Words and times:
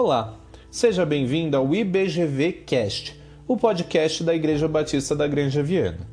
Olá, 0.00 0.34
seja 0.70 1.04
bem-vindo 1.04 1.56
ao 1.56 1.74
IBGV 1.74 2.52
Cast, 2.64 3.20
o 3.48 3.56
podcast 3.56 4.22
da 4.22 4.32
Igreja 4.32 4.68
Batista 4.68 5.16
da 5.16 5.26
Granja 5.26 5.60
Viana. 5.60 6.06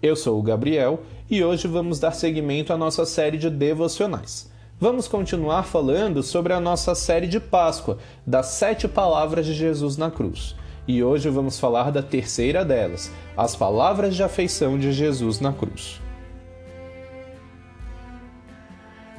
Eu 0.00 0.14
sou 0.14 0.38
o 0.38 0.42
Gabriel 0.44 1.00
e 1.28 1.42
hoje 1.42 1.66
vamos 1.66 1.98
dar 1.98 2.12
seguimento 2.12 2.72
à 2.72 2.76
nossa 2.76 3.04
série 3.04 3.36
de 3.36 3.50
devocionais. 3.50 4.48
Vamos 4.78 5.08
continuar 5.08 5.64
falando 5.64 6.22
sobre 6.22 6.52
a 6.52 6.60
nossa 6.60 6.94
série 6.94 7.26
de 7.26 7.40
Páscoa, 7.40 7.98
das 8.24 8.46
sete 8.46 8.86
palavras 8.86 9.44
de 9.44 9.54
Jesus 9.54 9.96
na 9.96 10.08
cruz. 10.08 10.54
E 10.86 11.02
hoje 11.02 11.28
vamos 11.28 11.58
falar 11.58 11.90
da 11.90 12.00
terceira 12.00 12.64
delas, 12.64 13.10
as 13.36 13.56
palavras 13.56 14.14
de 14.14 14.22
afeição 14.22 14.78
de 14.78 14.92
Jesus 14.92 15.40
na 15.40 15.52
cruz. 15.52 16.00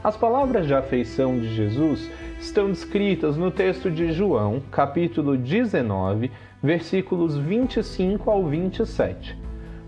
As 0.03 0.17
palavras 0.17 0.67
de 0.67 0.73
afeição 0.73 1.39
de 1.39 1.55
Jesus 1.55 2.11
estão 2.37 2.67
descritas 2.67 3.37
no 3.37 3.49
texto 3.49 3.89
de 3.89 4.11
João, 4.11 4.61
capítulo 4.69 5.37
19, 5.37 6.29
versículos 6.61 7.37
25 7.37 8.29
ao 8.29 8.45
27. 8.45 9.37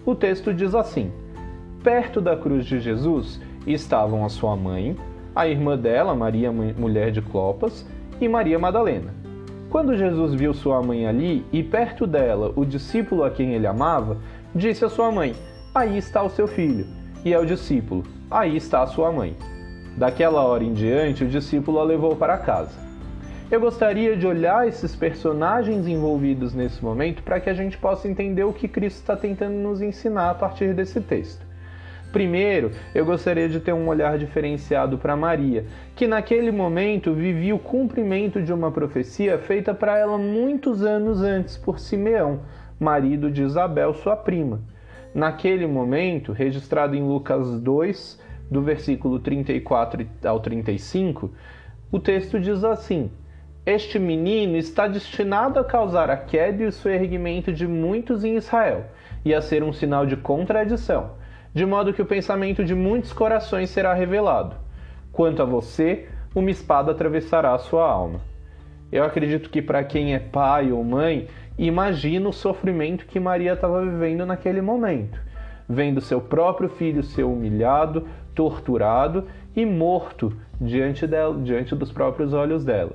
O 0.06 0.16
texto 0.16 0.54
diz 0.54 0.74
assim: 0.74 1.12
Perto 1.84 2.22
da 2.22 2.34
cruz 2.38 2.66
de 2.66 2.80
Jesus 2.80 3.42
estavam 3.68 4.24
a 4.24 4.30
sua 4.30 4.56
mãe, 4.56 4.96
a 5.36 5.50
irmã 5.50 5.78
dela, 5.78 6.16
Maria, 6.16 6.50
mulher 6.50 7.12
de 7.12 7.22
Clopas, 7.22 7.86
e 8.22 8.30
Maria 8.30 8.58
Madalena. 8.58 9.14
Quando 9.70 9.98
Jesus 9.98 10.34
viu 10.34 10.54
sua 10.54 10.82
mãe 10.82 11.06
ali 11.06 11.46
e 11.52 11.62
perto 11.62 12.08
dela 12.08 12.54
o 12.56 12.64
discípulo 12.64 13.26
a 13.26 13.30
quem 13.30 13.52
ele 13.52 13.68
amava, 13.68 14.18
disse 14.56 14.86
à 14.86 14.88
sua 14.88 15.12
mãe: 15.12 15.36
Aí 15.74 15.98
está 15.98 16.24
o 16.24 16.30
seu 16.30 16.48
filho. 16.48 16.88
E 17.26 17.34
ao 17.34 17.46
discípulo: 17.46 18.06
Aí 18.32 18.56
está 18.56 18.82
a 18.82 18.88
sua 18.88 19.12
mãe. 19.12 19.36
Daquela 19.98 20.42
hora 20.42 20.64
em 20.64 20.74
diante, 20.74 21.24
o 21.24 21.28
discípulo 21.28 21.80
a 21.80 21.84
levou 21.84 22.18
para 22.18 22.38
casa. 22.38 22.86
Eu 23.50 23.62
gostaria 23.62 24.18
de 24.18 24.28
olhar 24.28 24.68
esses 24.68 24.94
personagens 24.94 25.88
envolvidos 25.88 26.54
nesse 26.54 26.84
momento 26.84 27.24
para 27.24 27.40
que 27.40 27.50
a 27.50 27.54
gente 27.54 27.78
possa 27.78 28.08
entender 28.08 28.44
o 28.44 28.52
que 28.52 28.68
Cristo 28.68 28.98
está 28.98 29.16
tentando 29.16 29.54
nos 29.54 29.82
ensinar 29.82 30.32
a 30.32 30.34
partir 30.34 30.74
desse 30.74 31.00
texto. 31.00 31.46
Primeiro, 32.12 32.72
eu 32.94 33.06
gostaria 33.06 33.48
de 33.48 33.60
ter 33.60 33.72
um 33.72 33.88
olhar 33.88 34.18
diferenciado 34.18 34.98
para 34.98 35.16
Maria, 35.16 35.66
que 35.96 36.08
naquele 36.08 36.52
momento 36.52 37.14
vivia 37.14 37.56
o 37.56 37.60
cumprimento 37.60 38.42
de 38.42 38.52
uma 38.52 38.72
profecia 38.72 39.38
feita 39.38 39.74
para 39.74 39.98
ela 39.98 40.18
muitos 40.18 40.84
anos 40.84 41.22
antes 41.22 41.56
por 41.56 41.80
Simeão, 41.80 42.42
marido 42.78 43.32
de 43.32 43.44
Isabel, 43.44 43.94
sua 43.94 44.16
prima. 44.16 44.60
Naquele 45.14 45.68
momento, 45.68 46.34
registrado 46.34 46.96
em 46.96 47.04
Lucas 47.04 47.62
2, 47.62 48.20
do 48.50 48.62
versículo 48.62 49.20
34 49.20 50.08
ao 50.24 50.40
35, 50.40 51.32
o 51.92 52.00
texto 52.00 52.40
diz 52.40 52.64
assim: 52.64 53.12
Este 53.66 53.98
menino 54.00 54.58
está 54.58 54.88
destinado 54.88 55.60
a 55.60 55.64
causar 55.64 56.10
a 56.10 56.18
queda 56.18 56.64
e 56.64 56.66
o 56.66 56.72
soerguimento 56.72 57.52
de 57.52 57.68
muitos 57.68 58.24
em 58.24 58.36
Israel, 58.36 58.86
e 59.24 59.34
a 59.34 59.42
ser 59.42 59.64
um 59.64 59.74
sinal 59.74 60.06
de 60.06 60.16
contradição, 60.16 61.12
de 61.54 61.66
modo 61.66 61.94
que 61.94 62.02
o 62.02 62.06
pensamento 62.06 62.64
de 62.64 62.76
muitos 62.76 63.14
corações 63.14 63.70
será 63.70 63.94
revelado. 63.94 64.56
Quanto 65.12 65.42
a 65.42 65.46
você, 65.46 66.08
uma 66.36 66.52
espada 66.52 66.92
atravessará 66.92 67.54
a 67.54 67.58
sua 67.58 67.90
alma. 67.90 68.20
Eu 68.92 69.04
acredito 69.04 69.50
que 69.50 69.62
para 69.62 69.84
quem 69.84 70.14
é 70.14 70.20
pai 70.20 70.72
ou 70.72 70.84
mãe, 70.84 71.28
imagina 71.58 72.30
o 72.30 72.34
sofrimento 72.34 73.06
que 73.06 73.20
Maria 73.20 73.54
estava 73.54 73.82
vivendo 73.82 74.26
naquele 74.26 74.62
momento, 74.62 75.20
vendo 75.68 76.02
seu 76.02 76.22
próprio 76.22 76.70
filho 76.70 77.04
ser 77.04 77.24
humilhado, 77.24 78.08
torturado 78.34 79.26
e 79.56 79.66
morto 79.66 80.34
diante, 80.60 81.08
dela, 81.08 81.40
diante 81.42 81.76
dos 81.76 81.92
próprios 81.92 82.34
olhos 82.34 82.64
dela. 82.64 82.94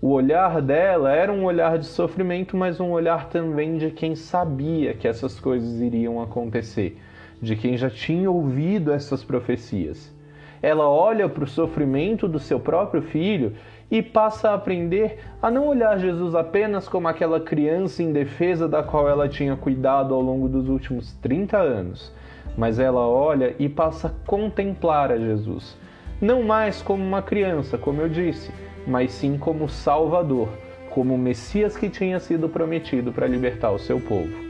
O 0.00 0.10
olhar 0.10 0.62
dela 0.62 1.12
era 1.12 1.32
um 1.32 1.44
olhar 1.44 1.76
de 1.76 1.86
sofrimento, 1.86 2.56
mas 2.56 2.78
um 2.78 2.90
olhar 2.90 3.28
também 3.28 3.76
de 3.78 3.90
quem 3.90 4.14
sabia 4.14 4.94
que 4.94 5.08
essas 5.08 5.40
coisas 5.40 5.80
iriam 5.80 6.22
acontecer, 6.22 6.96
de 7.42 7.56
quem 7.56 7.76
já 7.76 7.90
tinha 7.90 8.30
ouvido 8.30 8.92
essas 8.92 9.24
profecias. 9.24 10.16
Ela 10.62 10.88
olha 10.88 11.28
para 11.28 11.44
o 11.44 11.48
sofrimento 11.48 12.26
do 12.26 12.38
seu 12.38 12.58
próprio 12.58 13.02
filho 13.02 13.54
e 13.90 14.02
passa 14.02 14.50
a 14.50 14.54
aprender 14.54 15.18
a 15.40 15.50
não 15.50 15.66
olhar 15.66 15.98
Jesus 15.98 16.34
apenas 16.34 16.88
como 16.88 17.08
aquela 17.08 17.40
criança 17.40 18.02
indefesa 18.02 18.68
da 18.68 18.82
qual 18.82 19.08
ela 19.08 19.28
tinha 19.28 19.56
cuidado 19.56 20.14
ao 20.14 20.20
longo 20.20 20.48
dos 20.48 20.68
últimos 20.68 21.12
30 21.22 21.56
anos, 21.56 22.12
mas 22.56 22.78
ela 22.78 23.06
olha 23.06 23.54
e 23.58 23.68
passa 23.68 24.08
a 24.08 24.28
contemplar 24.28 25.10
a 25.10 25.18
Jesus, 25.18 25.78
não 26.20 26.42
mais 26.42 26.82
como 26.82 27.02
uma 27.02 27.22
criança, 27.22 27.78
como 27.78 28.00
eu 28.02 28.08
disse, 28.08 28.52
mas 28.86 29.12
sim 29.12 29.38
como 29.38 29.68
Salvador, 29.68 30.48
como 30.90 31.14
o 31.14 31.18
Messias 31.18 31.76
que 31.76 31.88
tinha 31.88 32.18
sido 32.18 32.48
prometido 32.48 33.12
para 33.12 33.26
libertar 33.26 33.70
o 33.70 33.78
seu 33.78 34.00
povo. 34.00 34.47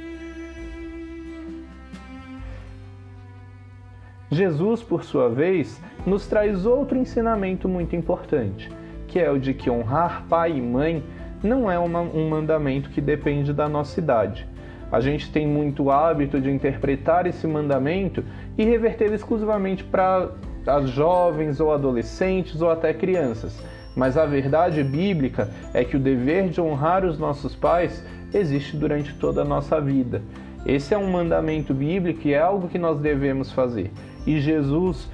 Jesus, 4.31 4.83
por 4.83 5.05
sua 5.05 5.29
vez, 5.29 5.81
nos 6.07 6.27
traz 6.27 6.67
outro 6.67 6.99
ensinamento 6.99 7.69
muito 7.69 7.97
importante, 7.97 8.71
que 9.07 9.19
é 9.19 9.31
o 9.31 9.39
de 9.39 9.55
que 9.55 9.71
honrar 9.71 10.25
pai 10.29 10.57
e 10.57 10.61
mãe 10.61 11.03
não 11.43 11.71
é 11.71 11.79
uma, 11.79 12.01
um 12.01 12.29
mandamento 12.29 12.91
que 12.91 13.01
depende 13.01 13.53
da 13.53 13.69
nossa 13.69 14.01
idade, 14.01 14.47
a 14.91 15.01
gente 15.01 15.31
tem 15.31 15.47
muito 15.47 15.91
hábito 15.91 16.41
de 16.41 16.51
interpretar 16.51 17.27
esse 17.27 17.47
mandamento 17.47 18.25
e 18.57 18.65
revertê-lo 18.65 19.15
exclusivamente 19.15 19.85
para 19.85 20.31
as 20.67 20.89
jovens 20.89 21.61
ou 21.61 21.73
adolescentes 21.73 22.63
ou 22.63 22.71
até 22.71 22.95
crianças. 22.95 23.63
Mas 23.95 24.17
a 24.17 24.25
verdade 24.25 24.83
bíblica 24.83 25.51
é 25.75 25.85
que 25.85 25.97
o 25.97 26.01
dever 26.01 26.49
de 26.49 26.61
honrar 26.61 27.05
os 27.05 27.19
nossos 27.19 27.55
pais 27.55 28.05
existe 28.33 28.77
durante 28.77 29.13
toda 29.15 29.43
a 29.43 29.45
nossa 29.45 29.81
vida. 29.81 30.23
Esse 30.65 30.95
é 30.95 30.99
um 30.99 31.11
mandamento 31.11 31.75
bíblico 31.75 32.27
e 32.27 32.33
é 32.33 32.41
algo 32.41 32.69
que 32.69 32.79
nós 32.79 32.99
devemos 32.99 33.53
fazer. 33.53 33.91
E 34.29 34.41
Jesus, 34.41 35.09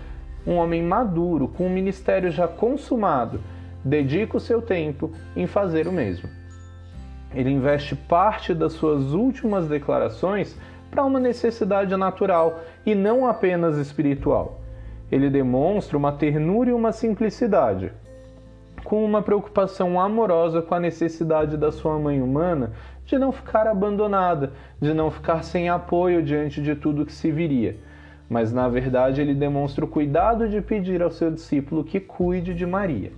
um 0.44 0.56
homem 0.56 0.82
maduro, 0.82 1.46
com 1.46 1.68
um 1.68 1.70
ministério 1.72 2.32
já 2.32 2.48
consumado, 2.48 3.40
dedica 3.84 4.36
o 4.36 4.40
seu 4.40 4.60
tempo 4.60 5.12
em 5.36 5.46
fazer 5.46 5.86
o 5.86 5.92
mesmo. 5.92 6.28
Ele 7.32 7.48
investe 7.48 7.94
parte 7.94 8.52
das 8.52 8.72
suas 8.72 9.12
últimas 9.12 9.68
declarações 9.68 10.58
para 10.90 11.04
uma 11.04 11.20
necessidade 11.20 11.94
natural 11.96 12.58
e 12.84 12.92
não 12.92 13.24
apenas 13.24 13.78
espiritual. 13.78 14.60
Ele 15.12 15.30
demonstra 15.30 15.96
uma 15.96 16.10
ternura 16.10 16.70
e 16.70 16.72
uma 16.72 16.90
simplicidade, 16.90 17.92
com 18.82 19.04
uma 19.04 19.22
preocupação 19.22 20.00
amorosa 20.00 20.60
com 20.60 20.74
a 20.74 20.80
necessidade 20.80 21.56
da 21.56 21.70
sua 21.70 22.00
mãe 22.00 22.20
humana 22.20 22.72
de 23.06 23.16
não 23.16 23.30
ficar 23.30 23.68
abandonada, 23.68 24.54
de 24.80 24.92
não 24.92 25.08
ficar 25.08 25.44
sem 25.44 25.68
apoio 25.68 26.20
diante 26.20 26.60
de 26.60 26.74
tudo 26.74 27.06
que 27.06 27.12
se 27.12 27.30
viria. 27.30 27.76
Mas 28.28 28.52
na 28.52 28.68
verdade 28.68 29.20
ele 29.20 29.34
demonstra 29.34 29.84
o 29.84 29.88
cuidado 29.88 30.48
de 30.48 30.60
pedir 30.60 31.02
ao 31.02 31.10
seu 31.10 31.30
discípulo 31.30 31.84
que 31.84 32.00
cuide 32.00 32.54
de 32.54 32.66
Maria. 32.66 33.12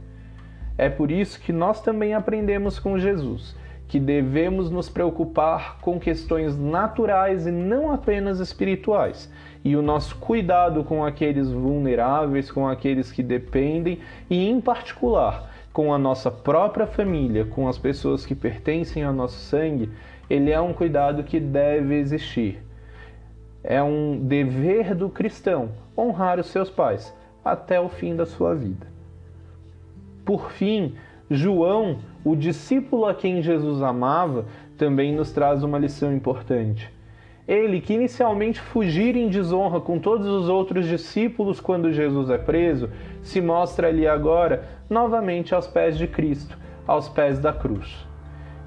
É 0.77 0.89
por 0.89 1.11
isso 1.11 1.41
que 1.41 1.53
nós 1.53 1.81
também 1.81 2.15
aprendemos 2.15 2.79
com 2.79 2.99
Jesus 2.99 3.57
que 3.89 4.01
devemos 4.01 4.71
nos 4.71 4.89
preocupar 4.89 5.79
com 5.81 5.99
questões 5.99 6.59
naturais 6.59 7.47
e 7.47 7.53
não 7.53 7.93
apenas 7.93 8.41
espirituais. 8.41 9.33
E 9.65 9.77
o 9.77 9.83
nosso 9.83 10.17
cuidado 10.17 10.85
com 10.85 11.05
aqueles 11.05 11.51
vulneráveis, 11.51 12.51
com 12.51 12.69
aqueles 12.69 13.13
que 13.13 13.23
dependem 13.23 14.01
e, 14.29 14.49
em 14.49 14.61
particular, 14.61 15.51
com 15.73 15.93
a 15.93 15.99
nossa 15.99 16.31
própria 16.31 16.87
família, 16.87 17.45
com 17.45 17.69
as 17.69 17.79
pessoas 17.79 18.25
que 18.27 18.35
pertencem 18.35 19.03
ao 19.03 19.13
nosso 19.13 19.39
sangue, 19.39 19.91
ele 20.29 20.51
é 20.51 20.61
um 20.61 20.73
cuidado 20.73 21.23
que 21.23 21.39
deve 21.39 21.95
existir. 21.97 22.66
É 23.69 23.83
um 23.83 24.17
dever 24.17 24.95
do 24.95 25.09
cristão 25.09 25.71
honrar 25.99 26.39
os 26.39 26.47
seus 26.47 26.71
pais 26.71 27.13
até 27.45 27.81
o 27.81 27.89
fim 27.89 28.15
da 28.15 28.25
sua 28.25 28.55
vida. 28.55 28.87
Por 30.25 30.53
fim, 30.53 30.95
João, 31.29 31.99
o 32.25 32.37
discípulo 32.37 33.07
a 33.07 33.15
quem 33.15 33.43
Jesus 33.43 33.83
amava, 33.83 34.45
também 34.79 35.13
nos 35.13 35.33
traz 35.33 35.65
uma 35.65 35.79
lição 35.79 36.15
importante. 36.15 36.89
Ele, 37.49 37.81
que 37.81 37.95
inicialmente 37.95 38.61
fugira 38.61 39.19
em 39.19 39.29
desonra 39.29 39.81
com 39.81 39.99
todos 39.99 40.29
os 40.29 40.49
outros 40.49 40.87
discípulos 40.87 41.61
quando 41.61 41.93
Jesus 41.93 42.31
é 42.31 42.39
preso, 42.39 42.89
se 43.23 43.41
mostra 43.41 43.89
ali 43.89 44.07
agora 44.07 44.65
novamente 44.89 45.55
aos 45.55 45.67
pés 45.67 45.99
de 45.99 46.07
Cristo, 46.07 46.57
aos 46.87 47.09
pés 47.09 47.41
da 47.41 47.53
cruz. 47.53 48.07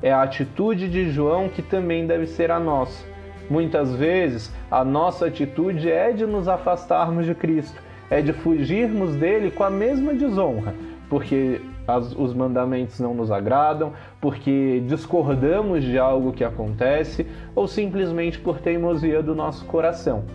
É 0.02 0.12
a 0.12 0.24
atitude 0.24 0.90
de 0.90 1.10
João 1.10 1.48
que 1.48 1.62
também 1.62 2.06
deve 2.06 2.26
ser 2.26 2.52
a 2.52 2.60
nossa. 2.60 3.06
Muitas 3.50 3.96
vezes, 3.96 4.54
a 4.70 4.84
nossa 4.84 5.28
atitude 5.28 5.90
é 5.90 6.12
de 6.12 6.26
nos 6.26 6.48
afastarmos 6.48 7.26
de 7.26 7.34
Cristo, 7.34 7.82
é 8.10 8.22
de 8.22 8.34
fugirmos 8.34 9.16
dele 9.16 9.52
com 9.52 9.64
a 9.64 9.70
mesma 9.70 10.14
desonra, 10.14 10.76
porque 11.10 11.62
as, 11.88 12.16
os 12.16 12.34
mandamentos 12.34 13.00
não 13.00 13.14
nos 13.14 13.32
agradam, 13.32 13.94
porque 14.22 14.84
discordamos 14.86 15.84
de 15.84 15.98
algo 15.98 16.32
que 16.32 16.44
acontece 16.44 17.26
ou 17.56 17.68
simplesmente 17.68 18.40
por 18.40 18.60
teimosia 18.60 19.24
do 19.24 19.34
nosso 19.34 19.66
coração. 19.66 20.26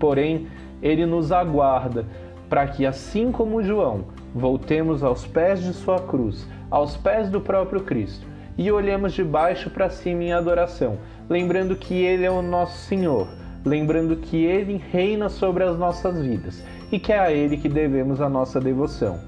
Porém, 0.00 0.48
ele 0.82 1.06
nos 1.06 1.30
aguarda 1.30 2.04
para 2.48 2.66
que, 2.66 2.84
assim 2.84 3.30
como 3.30 3.62
João, 3.62 4.04
Voltemos 4.34 5.02
aos 5.02 5.26
pés 5.26 5.62
de 5.62 5.74
sua 5.74 5.98
cruz, 5.98 6.48
aos 6.70 6.96
pés 6.96 7.28
do 7.28 7.38
próprio 7.38 7.82
Cristo, 7.82 8.26
e 8.56 8.72
olhemos 8.72 9.12
de 9.12 9.22
baixo 9.22 9.68
para 9.68 9.90
cima 9.90 10.24
em 10.24 10.32
adoração, 10.32 10.96
lembrando 11.32 11.74
que 11.74 11.94
Ele 11.94 12.26
é 12.26 12.30
o 12.30 12.42
nosso 12.42 12.76
Senhor, 12.86 13.26
lembrando 13.64 14.16
que 14.16 14.44
Ele 14.44 14.76
reina 14.92 15.30
sobre 15.30 15.64
as 15.64 15.78
nossas 15.78 16.20
vidas 16.20 16.62
e 16.92 16.98
que 16.98 17.10
é 17.10 17.18
a 17.18 17.32
Ele 17.32 17.56
que 17.56 17.70
devemos 17.70 18.20
a 18.20 18.28
nossa 18.28 18.60
devoção. 18.60 19.18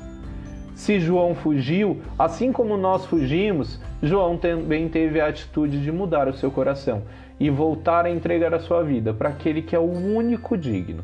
Se 0.74 1.00
João 1.00 1.34
fugiu, 1.34 2.02
assim 2.18 2.52
como 2.52 2.76
nós 2.76 3.06
fugimos, 3.06 3.80
João 4.02 4.36
também 4.36 4.86
teve 4.88 5.18
a 5.18 5.28
atitude 5.28 5.80
de 5.80 5.90
mudar 5.90 6.28
o 6.28 6.34
seu 6.34 6.50
coração 6.50 7.04
e 7.40 7.48
voltar 7.48 8.04
a 8.04 8.10
entregar 8.10 8.52
a 8.52 8.60
sua 8.60 8.82
vida 8.82 9.14
para 9.14 9.30
aquele 9.30 9.62
que 9.62 9.74
é 9.74 9.78
o 9.78 9.90
único 9.90 10.58
digno. 10.58 11.02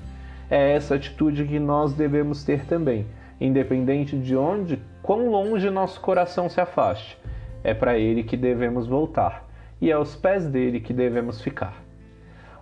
É 0.51 0.73
essa 0.73 0.97
atitude 0.97 1.45
que 1.45 1.59
nós 1.59 1.95
devemos 1.95 2.45
ter 2.45 2.67
também, 2.67 3.07
independente 3.41 4.19
de 4.19 4.37
onde, 4.37 4.79
quão 5.03 5.31
longe 5.31 5.71
nosso 5.71 5.99
coração 6.01 6.51
se 6.51 6.61
afaste. 6.61 7.17
É 7.65 7.73
para 7.73 7.97
ele 7.97 8.23
que 8.23 8.37
devemos 8.37 8.87
voltar 8.87 9.50
e 9.81 9.91
é 9.91 9.95
aos 9.95 10.17
pés 10.17 10.47
dele 10.47 10.81
que 10.81 10.93
devemos 10.93 11.41
ficar. 11.41 11.83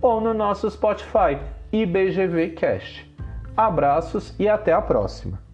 ou 0.00 0.20
no 0.20 0.34
nosso 0.34 0.68
Spotify 0.70 1.38
IBGVcast. 1.70 3.08
Abraços 3.56 4.34
e 4.40 4.48
até 4.48 4.72
a 4.72 4.82
próxima! 4.82 5.47